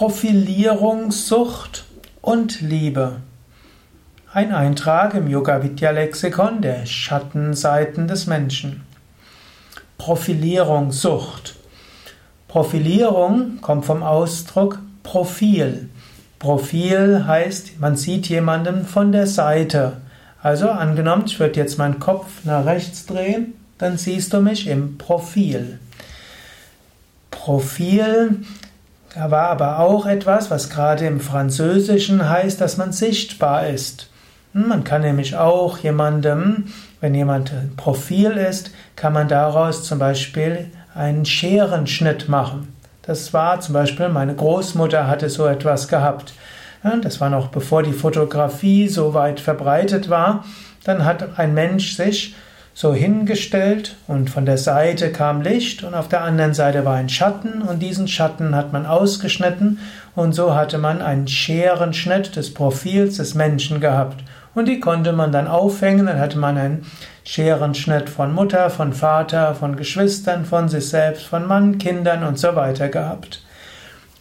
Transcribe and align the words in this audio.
Profilierungssucht 0.00 1.84
und 2.22 2.62
Liebe. 2.62 3.16
Ein 4.32 4.54
Eintrag 4.54 5.12
im 5.12 5.28
Yoga 5.28 5.62
Vidya 5.62 5.90
Lexikon 5.90 6.62
der 6.62 6.86
Schattenseiten 6.86 8.08
des 8.08 8.26
Menschen. 8.26 8.82
Profilierungssucht. 9.98 11.54
Profilierung 12.48 13.60
kommt 13.60 13.84
vom 13.84 14.02
Ausdruck 14.02 14.78
Profil. 15.02 15.90
Profil 16.38 17.26
heißt, 17.26 17.78
man 17.78 17.94
sieht 17.94 18.26
jemanden 18.30 18.86
von 18.86 19.12
der 19.12 19.26
Seite. 19.26 19.98
Also 20.42 20.70
angenommen, 20.70 21.24
ich 21.26 21.38
würde 21.38 21.60
jetzt 21.60 21.76
meinen 21.76 22.00
Kopf 22.00 22.44
nach 22.44 22.64
rechts 22.64 23.04
drehen, 23.04 23.52
dann 23.76 23.98
siehst 23.98 24.32
du 24.32 24.40
mich 24.40 24.66
im 24.66 24.96
Profil. 24.96 25.78
Profil 27.30 28.46
war 29.16 29.48
aber 29.48 29.80
auch 29.80 30.06
etwas, 30.06 30.50
was 30.50 30.70
gerade 30.70 31.06
im 31.06 31.20
Französischen 31.20 32.28
heißt, 32.28 32.60
dass 32.60 32.76
man 32.76 32.92
sichtbar 32.92 33.66
ist. 33.66 34.08
Hm, 34.52 34.68
man 34.68 34.84
kann 34.84 35.02
nämlich 35.02 35.36
auch 35.36 35.78
jemandem, 35.78 36.66
wenn 37.00 37.14
jemand 37.14 37.52
ein 37.52 37.74
Profil 37.76 38.32
ist, 38.32 38.70
kann 38.96 39.12
man 39.12 39.28
daraus 39.28 39.84
zum 39.84 39.98
Beispiel 39.98 40.70
einen 40.94 41.24
Scherenschnitt 41.24 42.28
machen. 42.28 42.74
Das 43.02 43.32
war 43.32 43.60
zum 43.60 43.74
Beispiel, 43.74 44.08
meine 44.08 44.34
Großmutter 44.34 45.06
hatte 45.06 45.30
so 45.30 45.46
etwas 45.46 45.88
gehabt. 45.88 46.34
Das 47.02 47.20
war 47.20 47.28
noch 47.28 47.48
bevor 47.48 47.82
die 47.82 47.92
Fotografie 47.92 48.88
so 48.88 49.14
weit 49.14 49.40
verbreitet 49.40 50.08
war. 50.08 50.44
Dann 50.84 51.04
hat 51.04 51.38
ein 51.38 51.52
Mensch 51.52 51.96
sich 51.96 52.34
so 52.80 52.94
hingestellt 52.94 53.94
und 54.08 54.30
von 54.30 54.46
der 54.46 54.56
Seite 54.56 55.12
kam 55.12 55.42
Licht 55.42 55.84
und 55.84 55.92
auf 55.92 56.08
der 56.08 56.22
anderen 56.22 56.54
Seite 56.54 56.86
war 56.86 56.94
ein 56.94 57.10
Schatten 57.10 57.60
und 57.60 57.80
diesen 57.80 58.08
Schatten 58.08 58.56
hat 58.56 58.72
man 58.72 58.86
ausgeschnitten 58.86 59.80
und 60.16 60.32
so 60.32 60.54
hatte 60.54 60.78
man 60.78 61.02
einen 61.02 61.28
Scherenschnitt 61.28 62.36
des 62.36 62.54
Profils 62.54 63.18
des 63.18 63.34
Menschen 63.34 63.80
gehabt 63.80 64.24
und 64.54 64.66
die 64.66 64.80
konnte 64.80 65.12
man 65.12 65.30
dann 65.30 65.46
aufhängen, 65.46 66.06
dann 66.06 66.18
hatte 66.18 66.38
man 66.38 66.56
einen 66.56 66.86
Scherenschnitt 67.22 68.08
von 68.08 68.32
Mutter, 68.32 68.70
von 68.70 68.94
Vater, 68.94 69.54
von 69.54 69.76
Geschwistern, 69.76 70.46
von 70.46 70.70
sich 70.70 70.88
selbst, 70.88 71.26
von 71.26 71.46
Mann, 71.46 71.76
Kindern 71.76 72.24
und 72.24 72.38
so 72.38 72.56
weiter 72.56 72.88
gehabt. 72.88 73.44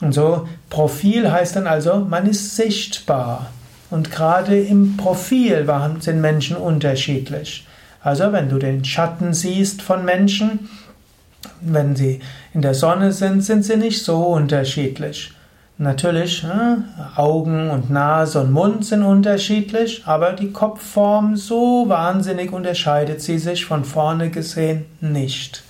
Und 0.00 0.10
so 0.10 0.48
Profil 0.68 1.30
heißt 1.30 1.54
dann 1.54 1.68
also, 1.68 2.00
man 2.00 2.26
ist 2.26 2.56
sichtbar. 2.56 3.52
Und 3.88 4.10
gerade 4.10 4.58
im 4.58 4.96
Profil 4.96 5.64
sind 6.00 6.20
Menschen 6.20 6.56
unterschiedlich. 6.56 7.64
Also 8.02 8.32
wenn 8.32 8.48
du 8.48 8.58
den 8.58 8.84
Schatten 8.84 9.34
siehst 9.34 9.82
von 9.82 10.04
Menschen, 10.04 10.68
wenn 11.60 11.96
sie 11.96 12.20
in 12.54 12.62
der 12.62 12.74
Sonne 12.74 13.12
sind, 13.12 13.42
sind 13.42 13.64
sie 13.64 13.76
nicht 13.76 14.04
so 14.04 14.18
unterschiedlich. 14.18 15.32
Natürlich, 15.80 16.44
Augen 17.14 17.70
und 17.70 17.88
Nase 17.88 18.40
und 18.40 18.50
Mund 18.50 18.84
sind 18.84 19.04
unterschiedlich, 19.04 20.02
aber 20.06 20.32
die 20.32 20.50
Kopfform 20.50 21.36
so 21.36 21.88
wahnsinnig 21.88 22.52
unterscheidet 22.52 23.20
sie 23.22 23.38
sich 23.38 23.64
von 23.64 23.84
vorne 23.84 24.30
gesehen 24.30 24.86
nicht. 25.00 25.62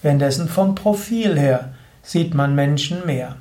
Währenddessen 0.00 0.48
vom 0.48 0.74
Profil 0.74 1.38
her 1.38 1.74
sieht 2.02 2.34
man 2.34 2.54
Menschen 2.54 3.04
mehr. 3.04 3.36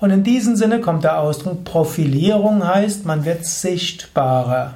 Und 0.00 0.10
in 0.10 0.24
diesem 0.24 0.56
Sinne 0.56 0.80
kommt 0.80 1.04
der 1.04 1.20
Ausdruck 1.20 1.62
Profilierung 1.62 2.66
heißt, 2.66 3.06
man 3.06 3.24
wird 3.24 3.44
sichtbarer. 3.44 4.74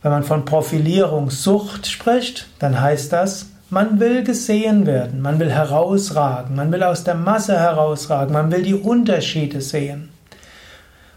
Wenn 0.00 0.12
man 0.12 0.22
von 0.22 0.44
Profilierungssucht 0.44 1.86
spricht, 1.86 2.46
dann 2.60 2.80
heißt 2.80 3.12
das, 3.12 3.46
man 3.70 3.98
will 3.98 4.22
gesehen 4.22 4.86
werden, 4.86 5.20
man 5.20 5.40
will 5.40 5.50
herausragen, 5.50 6.54
man 6.54 6.70
will 6.72 6.82
aus 6.84 7.04
der 7.04 7.16
Masse 7.16 7.58
herausragen, 7.58 8.32
man 8.32 8.52
will 8.52 8.62
die 8.62 8.74
Unterschiede 8.74 9.60
sehen. 9.60 10.10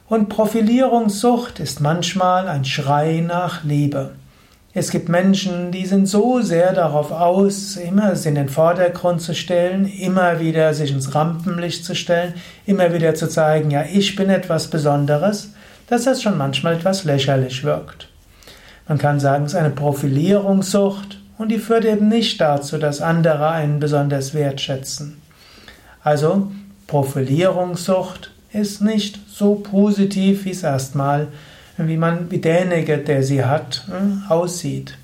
Und 0.09 0.27
Profilierungssucht 0.27 1.59
ist 1.59 1.79
manchmal 1.79 2.49
ein 2.49 2.65
Schrei 2.65 3.23
nach 3.25 3.63
Liebe. 3.63 4.11
Es 4.73 4.89
gibt 4.89 5.09
Menschen, 5.09 5.71
die 5.71 5.85
sind 5.85 6.07
so 6.07 6.41
sehr 6.41 6.73
darauf 6.73 7.11
aus, 7.11 7.75
immer 7.75 8.13
in 8.25 8.35
den 8.35 8.49
Vordergrund 8.49 9.21
zu 9.21 9.35
stellen, 9.35 9.85
immer 9.85 10.39
wieder 10.39 10.73
sich 10.73 10.91
ins 10.91 11.13
Rampenlicht 11.13 11.85
zu 11.85 11.93
stellen, 11.93 12.33
immer 12.65 12.93
wieder 12.93 13.13
zu 13.15 13.29
zeigen, 13.29 13.69
ja, 13.69 13.83
ich 13.83 14.15
bin 14.15 14.29
etwas 14.29 14.69
Besonderes, 14.69 15.53
dass 15.87 16.05
das 16.05 16.21
schon 16.21 16.37
manchmal 16.37 16.75
etwas 16.75 17.03
lächerlich 17.03 17.63
wirkt. 17.63 18.10
Man 18.87 18.97
kann 18.97 19.19
sagen, 19.19 19.45
es 19.45 19.53
ist 19.53 19.59
eine 19.59 19.69
Profilierungssucht, 19.69 21.21
und 21.41 21.49
die 21.49 21.57
führt 21.57 21.85
eben 21.85 22.07
nicht 22.07 22.39
dazu, 22.39 22.77
dass 22.77 23.01
andere 23.01 23.49
einen 23.49 23.79
besonders 23.79 24.35
wertschätzen. 24.35 25.19
Also 26.03 26.51
Profilierungssucht 26.85 28.31
ist 28.53 28.81
nicht 28.81 29.19
so 29.27 29.55
positiv, 29.55 30.45
wie 30.45 30.51
es 30.51 30.61
erstmal, 30.61 31.29
wie 31.77 31.97
man, 31.97 32.29
wie 32.29 32.37
derjenige, 32.37 32.99
der 32.99 33.23
sie 33.23 33.43
hat, 33.43 33.85
hm, 33.87 34.23
aussieht. 34.29 34.99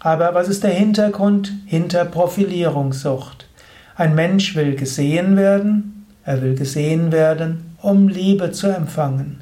Aber 0.00 0.32
was 0.32 0.48
ist 0.48 0.64
der 0.64 0.70
Hintergrund 0.70 1.52
hinter 1.66 2.06
Profilierungssucht? 2.06 3.46
Ein 3.94 4.14
Mensch 4.14 4.56
will 4.56 4.76
gesehen 4.76 5.36
werden, 5.36 6.06
er 6.24 6.40
will 6.40 6.54
gesehen 6.54 7.12
werden, 7.12 7.76
um 7.82 8.08
Liebe 8.08 8.52
zu 8.52 8.68
empfangen. 8.68 9.40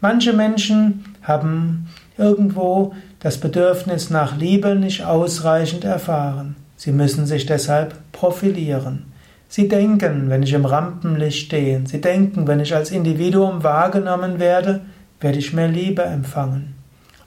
Manche 0.00 0.32
Menschen 0.32 1.04
haben 1.22 1.88
irgendwo 2.18 2.94
das 3.20 3.38
Bedürfnis 3.38 4.10
nach 4.10 4.36
Liebe 4.36 4.74
nicht 4.74 5.04
ausreichend 5.04 5.84
erfahren. 5.84 6.56
Sie 6.76 6.92
müssen 6.92 7.26
sich 7.26 7.46
deshalb 7.46 7.94
profilieren. 8.12 9.12
Sie 9.48 9.68
denken, 9.68 10.28
wenn 10.28 10.42
ich 10.42 10.52
im 10.52 10.64
Rampenlicht 10.64 11.46
stehe, 11.46 11.82
sie 11.86 12.00
denken, 12.00 12.46
wenn 12.46 12.60
ich 12.60 12.74
als 12.74 12.90
Individuum 12.90 13.62
wahrgenommen 13.62 14.38
werde, 14.38 14.82
werde 15.20 15.38
ich 15.38 15.52
mehr 15.52 15.68
Liebe 15.68 16.02
empfangen. 16.02 16.74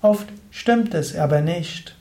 Oft 0.01 0.28
stimmt 0.51 0.94
es 0.94 1.16
aber 1.16 1.41
nicht. 1.41 1.95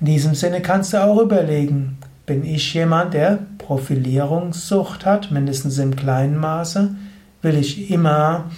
In 0.00 0.06
diesem 0.06 0.34
Sinne 0.34 0.62
kannst 0.62 0.92
du 0.92 1.02
auch 1.02 1.20
überlegen, 1.20 1.98
bin 2.26 2.44
ich 2.44 2.72
jemand, 2.74 3.14
der 3.14 3.40
Profilierungssucht 3.58 5.04
hat, 5.04 5.30
mindestens 5.30 5.78
im 5.78 5.94
kleinen 5.94 6.36
Maße? 6.36 6.94
Will 7.42 7.56
ich 7.56 7.90
immer 7.90 8.50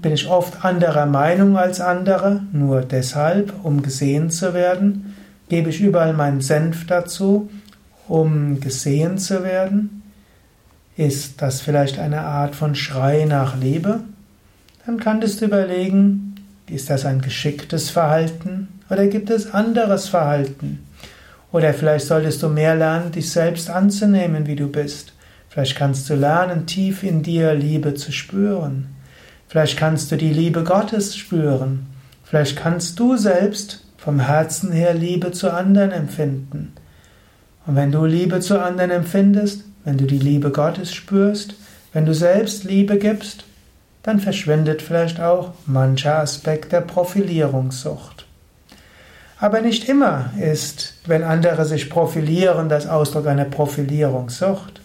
bin 0.00 0.12
ich 0.12 0.28
oft 0.28 0.64
anderer 0.64 1.06
Meinung 1.06 1.56
als 1.56 1.80
andere, 1.80 2.42
nur 2.52 2.82
deshalb, 2.82 3.52
um 3.62 3.82
gesehen 3.82 4.30
zu 4.30 4.54
werden? 4.54 5.14
Gebe 5.48 5.70
ich 5.70 5.80
überall 5.80 6.14
meinen 6.14 6.40
Senf 6.40 6.86
dazu, 6.86 7.50
um 8.08 8.60
gesehen 8.60 9.18
zu 9.18 9.44
werden? 9.44 10.02
Ist 10.96 11.42
das 11.42 11.60
vielleicht 11.60 11.98
eine 11.98 12.22
Art 12.22 12.54
von 12.54 12.74
Schrei 12.74 13.24
nach 13.24 13.58
Liebe? 13.58 14.00
Dann 14.86 14.98
kannst 14.98 15.40
du 15.40 15.46
überlegen, 15.46 16.34
ist 16.68 16.88
das 16.88 17.04
ein 17.04 17.20
geschicktes 17.20 17.90
Verhalten 17.90 18.68
oder 18.88 19.06
gibt 19.06 19.30
es 19.30 19.52
anderes 19.52 20.08
Verhalten? 20.08 20.86
Oder 21.52 21.74
vielleicht 21.74 22.06
solltest 22.06 22.42
du 22.42 22.48
mehr 22.48 22.74
lernen, 22.74 23.12
dich 23.12 23.30
selbst 23.30 23.70
anzunehmen, 23.70 24.46
wie 24.46 24.56
du 24.56 24.68
bist. 24.68 25.12
Vielleicht 25.48 25.76
kannst 25.76 26.10
du 26.10 26.14
lernen, 26.14 26.66
tief 26.66 27.02
in 27.02 27.22
dir 27.22 27.54
Liebe 27.54 27.94
zu 27.94 28.10
spüren. 28.10 28.93
Vielleicht 29.54 29.76
kannst 29.76 30.10
du 30.10 30.16
die 30.16 30.32
Liebe 30.32 30.64
Gottes 30.64 31.16
spüren. 31.16 31.86
Vielleicht 32.24 32.56
kannst 32.56 32.98
du 32.98 33.16
selbst 33.16 33.84
vom 33.98 34.18
Herzen 34.18 34.72
her 34.72 34.94
Liebe 34.94 35.30
zu 35.30 35.52
anderen 35.52 35.92
empfinden. 35.92 36.72
Und 37.64 37.76
wenn 37.76 37.92
du 37.92 38.04
Liebe 38.04 38.40
zu 38.40 38.60
anderen 38.60 38.90
empfindest, 38.90 39.62
wenn 39.84 39.96
du 39.96 40.06
die 40.06 40.18
Liebe 40.18 40.50
Gottes 40.50 40.92
spürst, 40.92 41.54
wenn 41.92 42.04
du 42.04 42.12
selbst 42.12 42.64
Liebe 42.64 42.98
gibst, 42.98 43.44
dann 44.02 44.18
verschwindet 44.18 44.82
vielleicht 44.82 45.20
auch 45.20 45.52
mancher 45.66 46.18
Aspekt 46.18 46.72
der 46.72 46.80
Profilierungssucht. 46.80 48.26
Aber 49.38 49.60
nicht 49.60 49.88
immer 49.88 50.32
ist, 50.36 50.94
wenn 51.06 51.22
andere 51.22 51.64
sich 51.64 51.90
profilieren, 51.90 52.68
das 52.68 52.88
Ausdruck 52.88 53.28
einer 53.28 53.44
Profilierungssucht. 53.44 54.80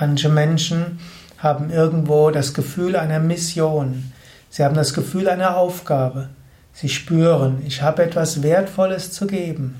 Manche 0.00 0.28
Menschen 0.28 0.98
haben 1.44 1.70
irgendwo 1.70 2.30
das 2.30 2.54
Gefühl 2.54 2.96
einer 2.96 3.20
Mission. 3.20 4.12
Sie 4.50 4.64
haben 4.64 4.74
das 4.74 4.94
Gefühl 4.94 5.28
einer 5.28 5.56
Aufgabe. 5.56 6.30
Sie 6.72 6.88
spüren, 6.88 7.62
ich 7.66 7.82
habe 7.82 8.02
etwas 8.02 8.42
Wertvolles 8.42 9.12
zu 9.12 9.26
geben. 9.28 9.76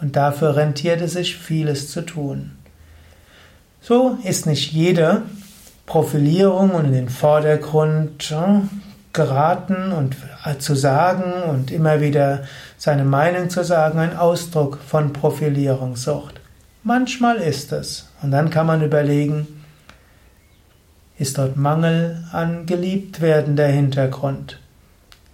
Und 0.00 0.16
dafür 0.16 0.56
rentiert 0.56 1.00
es 1.00 1.12
sich, 1.12 1.36
vieles 1.36 1.90
zu 1.90 2.02
tun. 2.02 2.52
So 3.80 4.18
ist 4.24 4.46
nicht 4.46 4.72
jede 4.72 5.22
Profilierung 5.86 6.72
und 6.72 6.86
in 6.86 6.92
den 6.92 7.08
Vordergrund 7.08 8.34
geraten 9.12 9.92
und 9.92 10.16
zu 10.58 10.74
sagen 10.74 11.32
und 11.48 11.70
immer 11.70 12.00
wieder 12.00 12.44
seine 12.76 13.04
Meinung 13.04 13.50
zu 13.50 13.62
sagen 13.62 13.98
ein 13.98 14.16
Ausdruck 14.16 14.78
von 14.86 15.12
Profilierungssucht. 15.12 16.40
Manchmal 16.82 17.36
ist 17.36 17.72
es. 17.72 18.08
Und 18.22 18.30
dann 18.30 18.50
kann 18.50 18.66
man 18.66 18.82
überlegen, 18.82 19.63
ist 21.18 21.38
dort 21.38 21.56
Mangel 21.56 22.24
an 22.32 22.66
Geliebtwerden 22.66 23.56
der 23.56 23.68
Hintergrund. 23.68 24.58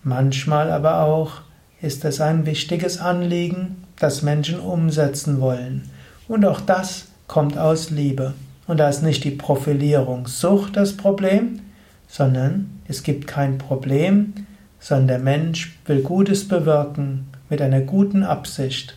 Manchmal 0.03 0.71
aber 0.71 1.03
auch 1.03 1.41
ist 1.81 2.05
es 2.05 2.21
ein 2.21 2.47
wichtiges 2.47 2.99
Anliegen, 2.99 3.85
das 3.99 4.23
Menschen 4.23 4.61
umsetzen 4.61 5.41
wollen. 5.41 5.91
Und 6.29 6.44
auch 6.44 6.61
das 6.61 7.06
kommt 7.27 7.56
aus 7.59 7.91
Liebe. 7.91 8.35
Und 8.67 8.79
da 8.79 8.88
ist 8.88 9.03
nicht 9.03 9.25
die 9.25 9.31
Profilierungssucht 9.31 10.77
das 10.77 10.97
Problem, 10.97 11.61
sondern 12.09 12.81
es 12.87 13.03
gibt 13.03 13.26
kein 13.26 13.59
Problem, 13.59 14.35
sondern 14.79 15.09
der 15.09 15.19
Mensch 15.19 15.79
will 15.87 16.03
Gutes 16.03 16.47
bewirken 16.47 17.29
mit 17.49 17.61
einer 17.62 17.81
guten 17.81 18.23
Absicht, 18.23 18.97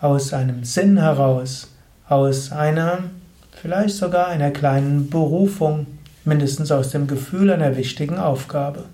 aus 0.00 0.32
einem 0.32 0.64
Sinn 0.64 0.98
heraus, 0.98 1.72
aus 2.08 2.52
einer, 2.52 2.98
vielleicht 3.50 3.96
sogar 3.96 4.28
einer 4.28 4.52
kleinen 4.52 5.10
Berufung, 5.10 5.86
mindestens 6.28 6.70
aus 6.70 6.90
dem 6.90 7.06
Gefühl 7.06 7.50
einer 7.50 7.76
wichtigen 7.76 8.18
Aufgabe. 8.18 8.84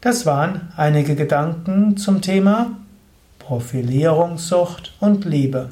Das 0.00 0.26
waren 0.26 0.72
einige 0.76 1.14
Gedanken 1.14 1.96
zum 1.96 2.20
Thema 2.20 2.72
Profilierungssucht 3.38 4.96
und 5.00 5.24
Liebe. 5.24 5.70